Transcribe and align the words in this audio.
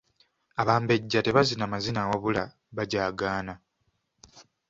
Abambejja 0.61 1.19
tebazina 1.25 1.65
mazina 1.73 1.99
wabula 2.09 2.43
bajaagaana. 2.75 3.53